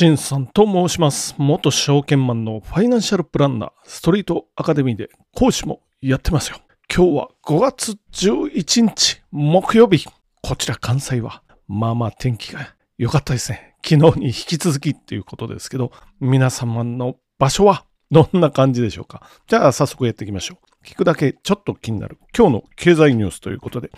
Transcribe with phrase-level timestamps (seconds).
[0.00, 1.34] しんさんと申します。
[1.36, 6.56] 元証券マンのファイナンシャルプランナー、ストリートアカデミーで講師もやってますよ。
[6.90, 10.08] 今日は5月11日木曜日。
[10.40, 13.76] こちら関西は、まあまあ天気が良かったですね。
[13.86, 19.28] 昨日に引き続きっていうことですけど、皆様の場所はどんな感じでしょうか？
[19.48, 20.86] じゃあ早速やっていきましょう。
[20.86, 23.90] 聞くだけちょっと気になる今日の経済ニュースということで、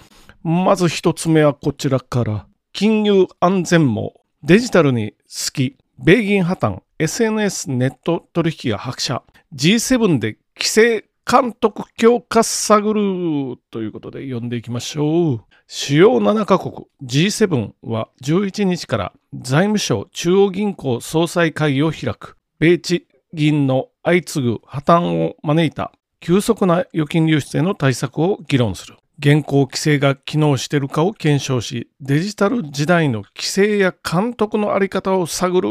[0.42, 9.22] まず一つ目はこちらから、金融安全網、デジタルに好き、米銀破綻、SNS ネット取引が白車、
[9.54, 15.44] G7 で規制監督強化探るということで読んでいきましょう。
[15.68, 22.36] 主要7カ国 G7 は11日から財務省中央銀行総裁会議を開く。
[22.58, 28.96] 米地銀の相次ぐ破綻を招いた急速な預金流出への対策を議論する。
[29.18, 35.68] 現行規制が機能しているかを検証し、デジタル時代の規制や監督のあり方を探る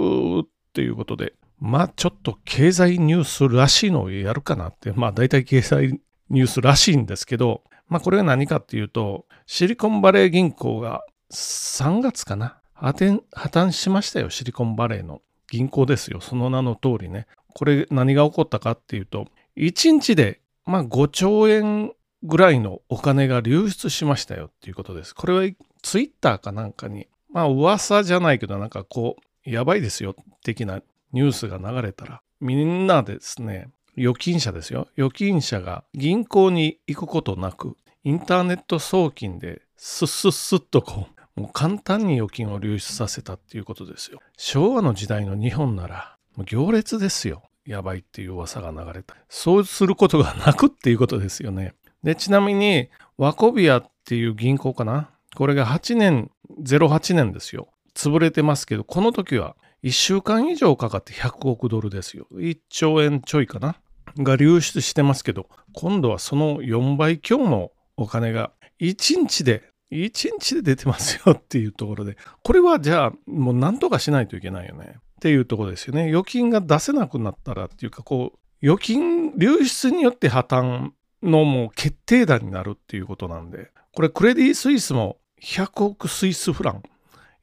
[0.74, 17.28] ということで、まあちょっと経済ニュースらしいのをやるかなって、まあ大体経済ニュースらしいんですけど、まあこれは何かっていうと、シリコンバレー銀行が3月かな破綻破綻しましたよ、シリコンバレーの銀行ですよ、その名の通りね。
[17.54, 21.92] これ何が起こったかっていうと、1日でまあ5兆円
[22.24, 25.16] ぐらいのお金が流出しましたよっていうことです。
[25.16, 30.82] これはツイッターかなんかに、まあ噂じゃないけどなんかこう、やばいですよ的な
[31.14, 34.88] ニュースが流れたら、みんなですね、預金者ですよ。
[34.98, 44.20] 預金者が銀行に行くことなく、インターネット送金でスッスッスッとこう、もう簡単に預金を流出させたっていうことですよ。
[44.38, 47.44] 昭和の時代の日本なら、もう行列ですよ。
[47.66, 49.16] やばいっていう噂が流れた。
[49.30, 51.74] そうすることがなくっていうことですよね。
[52.04, 55.10] で、ちなみに、ワコビアっていう銀行かな？
[55.36, 56.32] これが8年、
[56.64, 57.70] 08年ですよ。
[57.96, 62.28] 潰れてますけど、この時は1週間以上かかって100億ドルですよ。
[62.34, 63.76] 1兆円ちょいかな？
[64.18, 74.96] が流出してますけど、今度はその4倍強のお金が1日で、1日で出てますよ っていうところで、これはじゃあもう何とかしないといけないよね。
[74.96, 76.10] っていうところですよね。
[76.10, 80.90] 預金が出せなくなったらっていうか、こう、預金流出によって破綻
[81.24, 86.84] のもう決定打になるっていうことなんで、これクレディ・スイスも100億スイスフラン、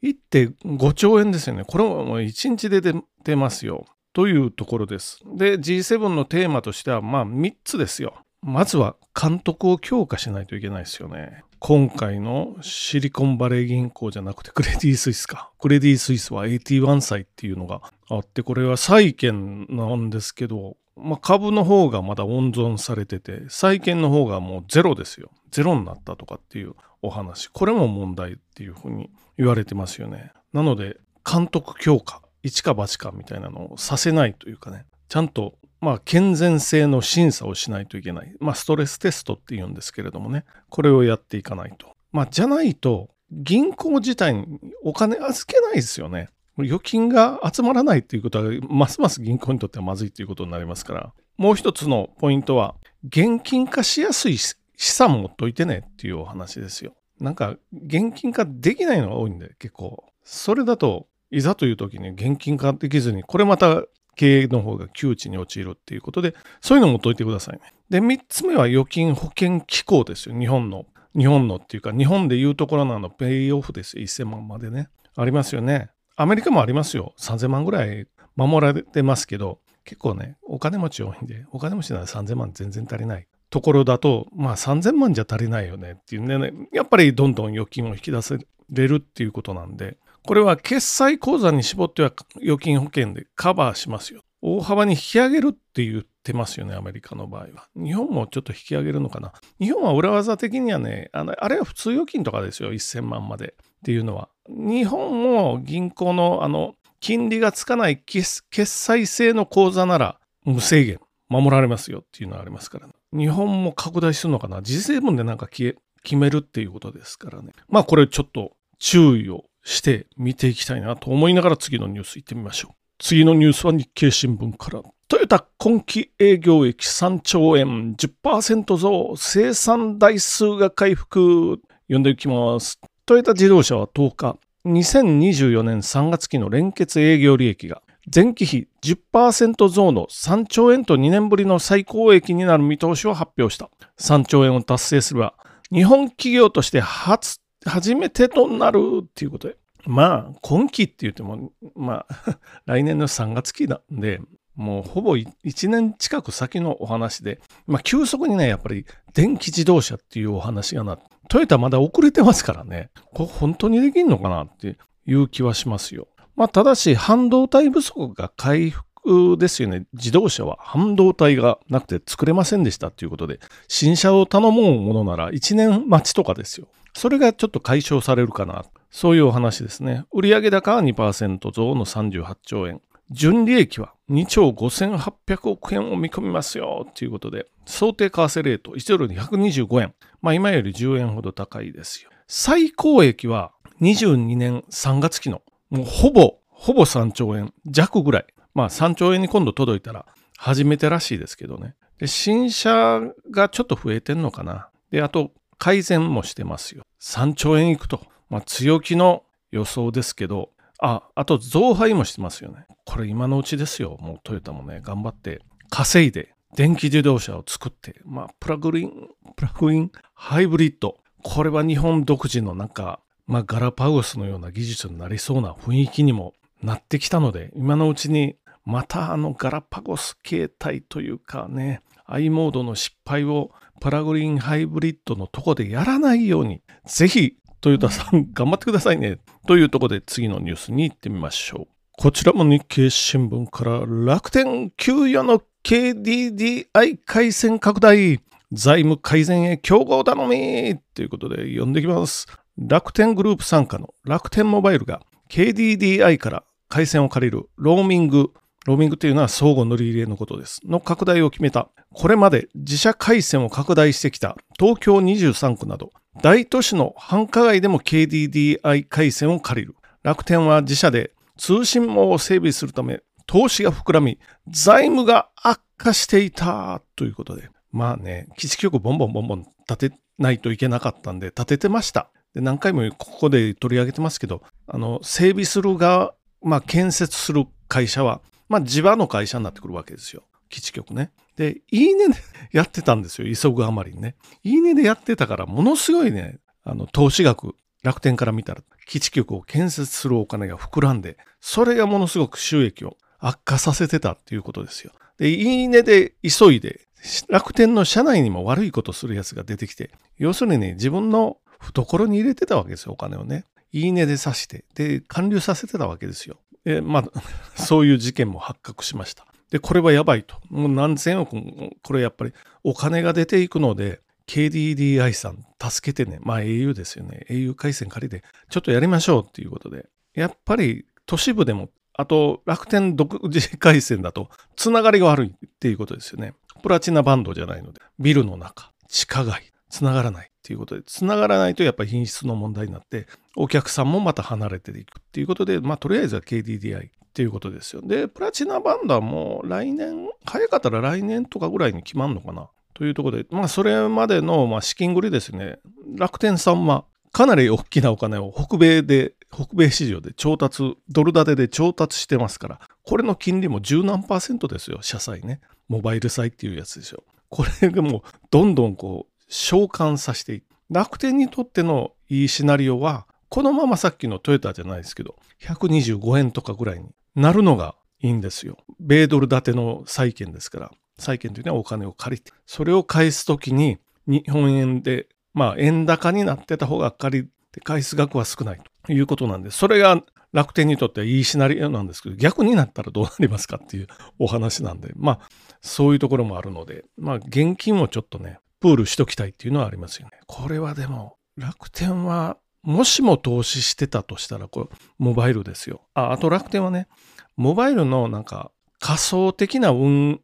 [0.03, 1.65] 1.5兆円ですよね。
[1.65, 2.81] これももう1日で
[3.25, 3.87] 出ますよ。
[4.12, 5.21] というところです。
[5.37, 8.15] で、G7 のテーマとしては、まあ3つですよ。
[8.43, 11.45] まずは監督を強化しないといけないですよね。
[11.60, 15.50] 今回のシリコンバレー銀行じゃなくてクレディ・スイスか。
[15.59, 25.31] クレディ・スイスは81歳っていうのがあって、これは債券なんですけど、まあ、株の方がまだ温存されてて、債券の方がもうゼロですよ。
[25.50, 27.48] ゼロになったとかっていうお話。
[27.48, 30.32] これも問題っていうふうに言われてますよね。
[30.53, 30.98] なので、
[31.31, 38.34] 監督強化、一か八かみたいなのをさせないというかね、ちゃんとまあ、健全性の審査をしないといけない。
[38.41, 41.94] まあ、ストレステストって言うんですけれどもね、これをやっていかないと。
[42.10, 46.30] まあ、じゃないと、銀行自体にお金預けないですよね。
[46.64, 51.12] 預金が集まらないっていうことは、ますます銀行にとってはまずいということになりますから。
[51.36, 52.74] もう一つのポイントは、
[53.06, 56.94] 現金化しやすい資産持っといてねっていうお話ですよ。
[57.20, 60.04] なんか、現金化できないのが多いんで、結構。
[60.24, 63.82] それだと、いざという時に現金化できずに、これまた
[64.16, 67.72] 経営の方が窮地に陥るっていうことで、そういうのも解いてくださいね。
[67.91, 70.38] で、3つ目は預金保険機構ですよ。
[70.38, 70.86] 日本の。
[71.16, 74.04] 日本のっていうか、日本でいうところなのペイオフですよ。
[74.04, 74.88] 1000万までね。
[75.16, 75.91] ありますよね。
[76.20, 77.14] アメリカもありますよ。
[77.16, 83.28] 3000万ぐらい守られてますけど、結構ね、お金持ち多いんで、お金持ちなら3000万全然足りない。
[83.50, 88.38] ところだと、まあ3000万じゃ足りないよねっていうね、やっぱりどんどん預金を引き出せ
[88.70, 89.96] れるっていうことなんで、
[90.26, 92.12] これは決済口座に絞っては
[92.42, 94.22] 預金保険でカバーしますよ。
[94.42, 97.68] 大幅に引き上げるって言ってますよね、アメリカの場合は。
[97.76, 99.32] 日本もちょっと引き上げるのかな。
[99.60, 104.28] 日本は裏技的にはね、あのあれは普通預金とかですよ、1000万までっていうのは。
[104.48, 110.98] 日本も銀行のあの金利がつかない決済制の口座なら無制限
[111.28, 115.77] 守られますよっていうのがありますから、ね、日本も拡大するのかな？G7 でなんか決
[116.12, 117.53] めるっていうことですからね。
[117.68, 122.74] まあこれちょっと注意をして見ていきたいなと思いながら次のニュース行ってみましょう。
[122.98, 124.83] 次のニュースは日経新聞から。
[125.09, 131.60] トヨタ今期営業益3兆円、10%増、生産台数が回復。
[131.86, 132.78] 読んでいきます。
[133.09, 137.81] トヨタ自動車は10日、2024年3月期の連結営業利益が
[138.15, 143.71] 前期比10%増の3兆円と2年ぶりの最高益になる見通しを発表した。
[143.99, 145.33] 3兆円を達成すれば、
[145.72, 149.57] 日本企業として初、初めてとなるっていうことで、
[149.87, 154.21] まあ、今期って言っても、まあ、 来年の3月期なんで、
[154.59, 158.84] もうほぼ1年近く先のお話で、まあ、急速にね、やっぱり
[159.15, 164.77] 電気自動車っていうお話がな、トヨタまだ遅れてますからね、これ本当にできんのかなって
[165.07, 166.09] いう気はしますよ。
[166.34, 169.87] まあ、ただし、半導体不足が回復ですよね。
[169.93, 173.39] 自動車は半導体がなくて作れませんでしたということで、
[173.69, 176.66] 新車を頼もうものなら1年待ちとかですよ。
[176.95, 178.65] それがちょっと解消されるかな。
[178.91, 180.05] そういうお話ですね。
[180.13, 182.81] 売上高は2%増の38兆円。
[183.10, 189.95] 純利益は2兆5800億円を見込みますよということで、想定為替レート1ドルに125円。
[190.21, 192.10] まあ今より10円ほど高いですよ。
[192.27, 198.27] 最高益は22年3月期のもうほぼ、ほぼ3兆円弱ぐらい。
[198.55, 200.07] まあ3兆円に今度届いたら
[200.37, 201.75] 初めてらしいですけどね。
[201.99, 203.01] で、新車
[203.31, 204.71] がちょっと増えてんのかな。
[204.91, 206.84] で、あと改善もしてますよ。
[207.01, 208.01] 3兆円いくと。
[208.31, 212.66] まあ強気の予想ですけど、あ、あと増配もしてますよね。
[212.84, 213.97] これ今のうちですよ。
[214.01, 215.41] もうトヨタもね、頑張って
[215.71, 218.92] 稼いで電気自動車を作って、まあプラグイン、
[219.36, 220.97] プラグインハイブリッド。
[221.22, 226.33] これは日本独自のなんかまあ、ガラパゴスのような技術になりそうな雰囲気にも
[226.63, 233.51] なってきたので、今のうちにまたあのガラパゴス形態というかね、i モードの失敗を
[233.81, 239.19] パラグリーンハイブリッドのとこでやらないように、ぜひトヨタさん頑張ってくださいね。
[239.47, 241.66] というところで次のニュースに行ってみましょう。
[241.97, 248.21] こちらも日経新聞から楽天給与の KDDI 回線拡大
[248.53, 252.27] 財務改善へ競合頼みということで読んできます。
[252.57, 258.31] 楽天グループ傘下の楽天モバイルが KDDI から回線を借りるローミング、
[258.66, 260.61] ローミングというのは相互乗り入れのことです。
[260.64, 261.69] の拡大を決めた。
[261.93, 269.76] これまで自社回線を拡大してきた東京23区など大都市の繁華街でも KDDI 回線を借りる。
[270.02, 274.18] 楽天は自社で通信網を整備するため投資が膨らみ
[274.49, 277.50] 財務が悪化していたということで。
[277.70, 282.11] まあね、基地局ボンボンボンボン立てないといけなかったんで立ててました。
[282.35, 290.25] で何回もここで取り上げてますけど、あの、整備する側、まあ、建設する会社は、まあ、地場の会社になってくるわけですよ。
[290.49, 291.11] 基地局ね。
[291.38, 292.14] で、いいねで
[292.52, 293.35] やってたんですよ。
[293.35, 294.16] 急ぐあまりにね。
[294.42, 297.54] いいねでやってたから、ものすごいね、あの、投資額、
[297.85, 304.92] 楽天から見たら、基地局を建設するお金が膨らんで、それがものすごく収益を悪化させてたっていうことですよ。
[305.18, 306.80] で、いいねで急いで、
[307.28, 313.44] 楽天の社内にも悪いことするやつが出てきて、要するにね、自分の懐に入れてたわけですよ、お金をね。
[313.70, 316.38] いいねで刺して、で、還流させてたわけですよ。
[316.64, 317.23] えまあ、
[317.62, 319.26] そういう事件も発覚しました。
[319.50, 320.37] で、これはやばいと。
[320.50, 322.33] もう何千億も、これやっぱり
[322.64, 326.18] お金が出ていくので、KDDI さん助けてね。
[326.21, 327.25] まあ au ですよね。
[327.30, 329.87] au 回線借りて、ちょっとやりましょうっていうことで。
[330.14, 336.35] やっぱり都市部でも、あと楽天独自回線だと、つながりが悪いっていうことですよね。
[336.62, 340.30] プラチナバンドじゃないので、ビルの中、地下街、つながらない。
[340.38, 343.06] っていうことで、つながらないとやっぱり品質の問題になって、
[343.37, 347.82] お客さんもまた離れていくっていうことで、まあとりあえずは KDDI っていうことですよ。
[347.82, 352.49] で、プラチナバンドはもう来年、早かったら来年とかぐらいに決まるのかな？
[352.75, 355.59] というところで、まあそれまでのまあ資金繰りですね、
[355.97, 365.40] 楽天さんはかなり大きなお金を北米で、北米市場で調達、ドル建てで調達してますから、これの金利も十何パーセントですよ、社債ね。
[365.69, 367.02] モバイル債っていうやつですよ。
[367.31, 378.59] これがもうどんどんこう召喚させていく楽天にとってのいいシナリオは、このままさっきのトヨタじゃないですけど、125円とかぐらいになるのがいいんですよ。
[378.81, 393.87] 米ドル建ての債券ですから、債券というのはお金を借りて、それを返すときに日本円で、まあ円高になってた方が借りて返す額は少ないということなんで、それが楽天にとってはいいシナリオなんですけど、逆になったらどうなりますかっていう
[394.19, 395.29] お話なんで、まあ
[395.61, 400.21] そういうところもあるので、まあ現金をちょっとね、プールしときたいっていうのはありますよね。
[400.27, 402.37] これはでも、楽天は、
[402.69, 405.81] もしも投資してたとしたら、これ、モバイルですよ。
[405.95, 406.87] あ、あと楽天はね、
[407.35, 410.21] モバイルのなんか仮想的な運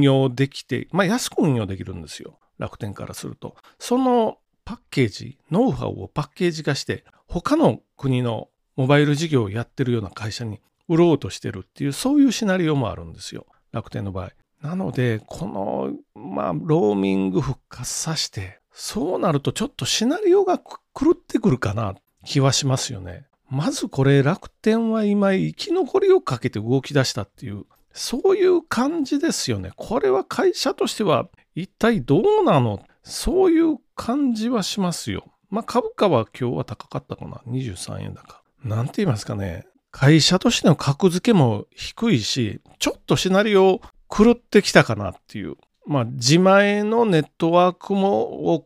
[0.00, 2.38] 用できて、まあ安く運用できるんですよ。
[2.56, 3.56] 楽天からすると。
[3.78, 13.44] そのパッケージ、ノウハウをパッケージ化して、他の国のモバイル事業をやってるような会社に売ろうとしてるっていう、そういうシナリオもあるんですよ。
[13.70, 14.30] 楽天の場合。
[14.62, 23.26] なので、この、まあ、ローミング復活させて、そうなるとちょっとシナリオが狂ってくるかな気はしますよね。
[23.50, 29.72] まずこれ楽天は今生き残りをかけて動き出したっていう、そういう感じですよね。
[29.76, 32.82] これは会社としては一体どうなの？
[33.02, 35.24] そういう感じはしますよ。
[35.50, 38.42] まあ株価は今日は高かったかな？23円高。
[38.64, 45.56] なんて言いますかね、会社としての格付けも低いし、ちょっとシナリオ狂ってきたかなっていう。
[45.86, 48.62] まあ、自前のネットワークも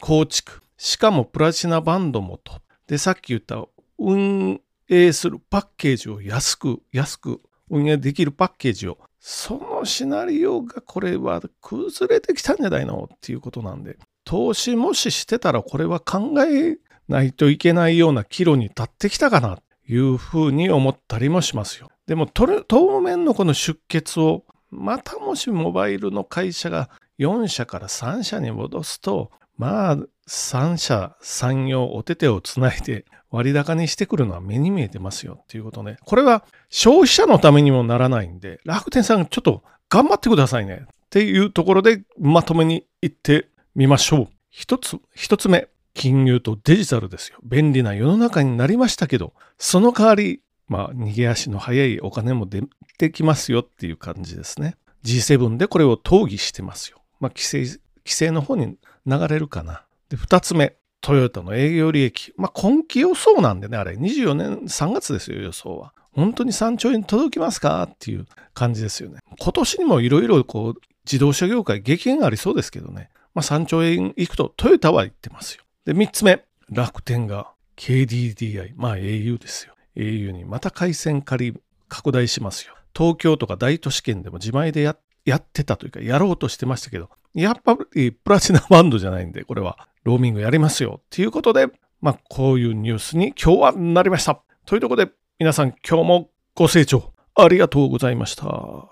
[0.00, 0.62] 構築。
[0.76, 2.60] しかもプラチナバンドもと。
[2.86, 3.64] で、さっき言った
[3.98, 21.88] 運営するパッケージを安く、安く運営できるパッケージを、そのシナリオがこれは崩れてきたんじゃないのっていうことなんで、投資もししてたらこれは考えないといけないような岐路に立ってきたかなというふうに思ったりもしますよ。
[22.06, 29.96] でも当面のこの出血をまたもしモバイルの会社が4社から3社に戻すとまあ
[30.28, 35.96] 3社3用お手手をつないで割高にしてくるのは目に見えてますよっていうことね。
[36.04, 44.28] これは消費者のためにもならないんで楽天さんちょっと頑張ってくださいねっていうところでまとめに行ってみましょう。
[44.50, 47.38] 一つ、一つ目、金融とデジタルですよ。
[47.42, 52.62] 便利な世の中になりましたけど、その代わり、まあ、逃げ足の速いお金も出
[52.98, 54.76] てきますよっていう感じですね。
[55.04, 56.98] G7 でこれを討議してますよ。
[57.20, 59.84] まあ、規制、規制の方に流れるかな。
[60.08, 62.32] で、二つ目、トヨタの営業利益。
[62.36, 65.92] まあ、今期予想なんでね、あれ、24年3月ですよ、予想は。
[66.12, 69.20] 本当に3兆円届きますかっていう感じですよね。
[69.38, 73.10] 今年にもいろいろこう、自動車業界激減ありそうですけどね。
[73.34, 75.62] まあ、3兆円いくとトヨタは言ってますよ。
[75.84, 79.74] で、3つ目、楽天が KDDI、まあ au ですよ。
[79.98, 82.74] Au にまた回線借り拡大しますよ。
[82.96, 84.96] 東京とか大都市圏でも自前でや
[85.36, 91.00] ってたというか、やろうとしてましたけど、やっぱりプラチナバンドじゃないんで、これはローミングやりますよ。
[91.10, 91.68] ということで、
[92.00, 94.40] まあこういうニュースに今日はなりました。
[94.64, 98.88] というところで、皆さん今日もご清聴ありがとうございました。